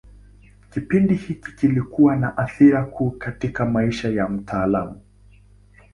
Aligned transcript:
Kipindi 0.73 1.15
hiki 1.15 1.51
kilikuwa 1.55 2.15
na 2.15 2.37
athira 2.37 2.85
kuu 2.85 3.11
katika 3.11 3.65
maisha 3.65 4.09
ya 4.09 4.29
mtaalamu. 4.29 5.01